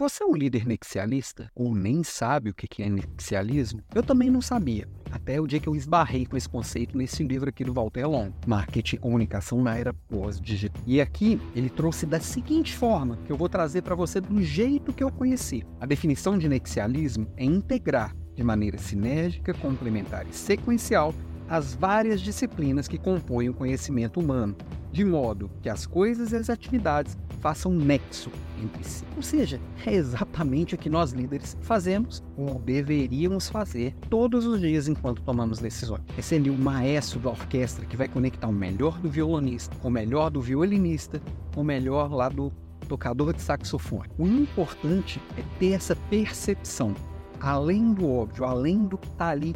[0.00, 3.82] Você é um líder nexialista ou nem sabe o que é nexialismo?
[3.94, 7.50] Eu também não sabia, até o dia que eu esbarrei com esse conceito nesse livro
[7.50, 10.82] aqui do Walter Long, Marketing e Comunicação na Era Pós-Digital.
[10.86, 14.90] E aqui ele trouxe da seguinte forma, que eu vou trazer para você do jeito
[14.90, 15.66] que eu conheci.
[15.78, 21.14] A definição de nexialismo é integrar de maneira sinérgica, complementar e sequencial
[21.46, 24.56] as várias disciplinas que compõem o conhecimento humano,
[24.92, 28.30] de modo que as coisas e as atividades façam nexo
[28.62, 29.04] entre si.
[29.16, 34.88] Ou seja, é exatamente o que nós líderes fazemos ou deveríamos fazer todos os dias
[34.88, 36.02] enquanto tomamos decisões.
[36.16, 40.30] É ser o maestro da orquestra que vai conectar o melhor do violonista, o melhor
[40.30, 41.20] do violinista,
[41.56, 42.52] o melhor lá do
[42.88, 44.10] tocador de saxofone.
[44.18, 46.94] O importante é ter essa percepção,
[47.40, 49.54] além do óbvio, além do que está ali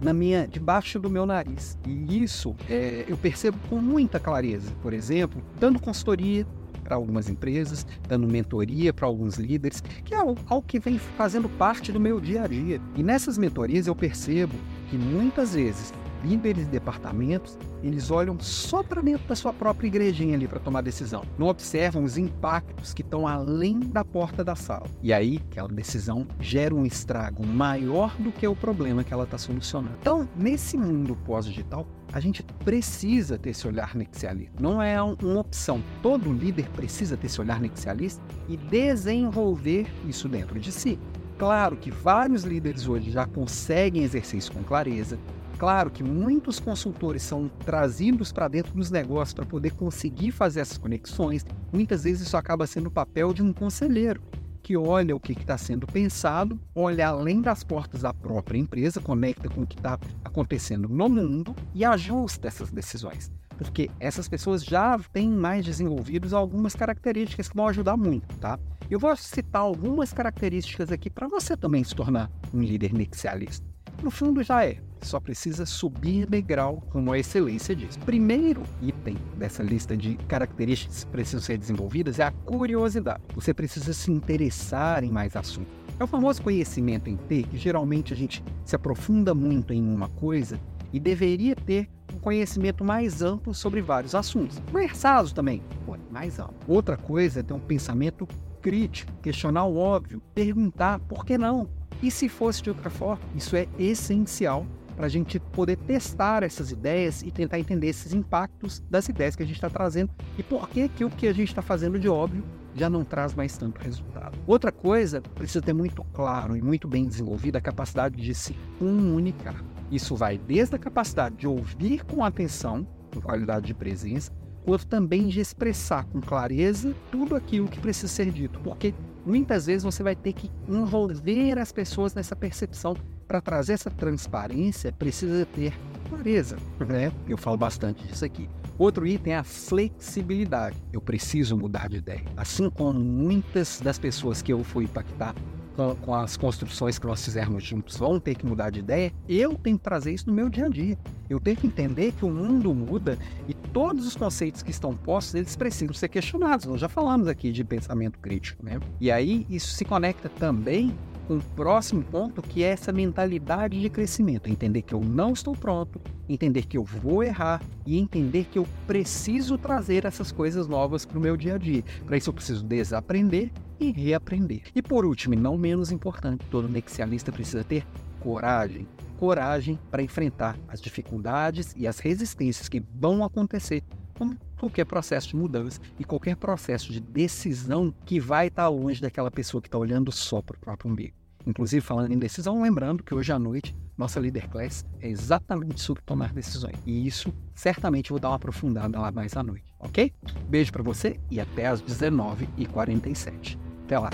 [0.00, 1.78] na minha, debaixo do meu nariz.
[1.86, 4.70] E isso é, eu percebo com muita clareza.
[4.82, 6.46] Por exemplo, dando consultoria
[6.84, 11.48] para algumas empresas, dando mentoria para alguns líderes, que é algo, algo que vem fazendo
[11.48, 12.80] parte do meu dia a dia.
[12.94, 14.54] E nessas mentorias eu percebo
[14.88, 15.92] que muitas vezes
[16.24, 20.80] líderes de departamentos, eles olham só para dentro da sua própria igrejinha ali para tomar
[20.80, 21.22] decisão.
[21.38, 24.86] Não observam os impactos que estão além da porta da sala.
[25.02, 29.38] E aí, aquela decisão gera um estrago maior do que o problema que ela está
[29.38, 29.96] solucionando.
[30.00, 34.54] Então, nesse mundo pós-digital, a gente precisa ter esse olhar nexialista.
[34.60, 35.82] Não é uma opção.
[36.02, 40.98] Todo líder precisa ter esse olhar nexialista e desenvolver isso dentro de si.
[41.38, 45.18] Claro que vários líderes hoje já conseguem exercer isso com clareza,
[45.58, 50.76] Claro que muitos consultores são trazidos para dentro dos negócios para poder conseguir fazer essas
[50.76, 51.46] conexões.
[51.72, 54.20] Muitas vezes isso acaba sendo o papel de um conselheiro
[54.62, 59.48] que olha o que está sendo pensado, olha além das portas da própria empresa, conecta
[59.48, 63.30] com o que está acontecendo no mundo e ajusta essas decisões.
[63.56, 68.58] Porque essas pessoas já têm mais desenvolvidos algumas características que vão ajudar muito, tá?
[68.90, 73.75] Eu vou citar algumas características aqui para você também se tornar um líder nexialista.
[74.02, 77.96] No fundo já é, só precisa subir degrau, como a excelência diz.
[77.96, 83.22] Primeiro item dessa lista de características que precisam ser desenvolvidas é a curiosidade.
[83.34, 85.72] Você precisa se interessar em mais assuntos.
[85.98, 90.08] É o famoso conhecimento em T, que geralmente a gente se aprofunda muito em uma
[90.08, 90.60] coisa
[90.92, 94.60] e deveria ter um conhecimento mais amplo sobre vários assuntos.
[94.72, 96.54] Versados também, pô, mais amplo.
[96.68, 98.28] Outra coisa é ter um pensamento
[98.60, 101.68] crítico, questionar o óbvio, perguntar por que não,
[102.02, 103.22] e se fosse de outra forma?
[103.34, 108.82] Isso é essencial para a gente poder testar essas ideias e tentar entender esses impactos
[108.90, 111.48] das ideias que a gente está trazendo e por que, que o que a gente
[111.48, 112.42] está fazendo de óbvio
[112.74, 114.38] já não traz mais tanto resultado.
[114.46, 119.64] Outra coisa, precisa ter muito claro e muito bem desenvolvida a capacidade de se comunicar.
[119.90, 124.30] Isso vai desde a capacidade de ouvir com atenção, com qualidade de presença,
[124.64, 128.92] quanto também de expressar com clareza tudo aquilo que precisa ser dito, porque
[129.26, 132.96] muitas vezes você vai ter que envolver as pessoas nessa percepção.
[133.26, 135.74] Para trazer essa transparência, precisa ter
[136.08, 136.56] clareza,
[136.86, 137.12] né?
[137.28, 138.48] Eu falo bastante disso aqui.
[138.78, 140.76] Outro item é a flexibilidade.
[140.92, 142.22] Eu preciso mudar de ideia.
[142.36, 145.34] Assim como muitas das pessoas que eu fui impactar
[145.76, 149.54] com, com, as construções que nós fizermos juntos vão ter que mudar de ideia, eu
[149.54, 150.98] tenho que trazer isso no meu dia a dia.
[151.28, 155.34] Eu tenho que entender que o mundo muda e todos os conceitos que estão postos,
[155.34, 156.66] eles precisam ser questionados.
[156.66, 158.80] Nós já falamos aqui de pensamento crítico, né?
[159.00, 160.96] E aí isso se conecta também
[161.28, 164.48] o próximo ponto, que é essa mentalidade de crescimento.
[164.48, 168.66] Entender que eu não estou pronto, entender que eu vou errar e entender que eu
[168.86, 171.84] preciso trazer essas coisas novas para o meu dia a dia.
[172.04, 174.62] Para isso eu preciso desaprender e reaprender.
[174.74, 177.86] E por último, e não menos importante, todo nexialista precisa ter
[178.20, 178.86] coragem.
[179.18, 183.82] Coragem para enfrentar as dificuldades e as resistências que vão acontecer
[184.16, 189.30] como qualquer processo de mudança e qualquer processo de decisão que vai estar longe daquela
[189.30, 191.14] pessoa que está olhando só para o próprio umbigo.
[191.46, 196.02] Inclusive, falando em decisão, lembrando que hoje à noite nossa Leader Class é exatamente sobre
[196.02, 196.76] tomar decisões.
[196.84, 200.12] E isso certamente vou dar uma aprofundada lá mais à noite, ok?
[200.48, 203.56] Beijo para você e até às 19h47.
[203.84, 204.10] Até lá!